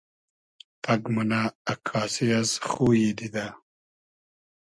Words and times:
پئگ 0.83 1.03
مونۂ 1.13 1.41
اککاسی 1.71 2.27
از 2.39 2.49
خویی 2.69 3.09
دیدۂ 3.17 3.47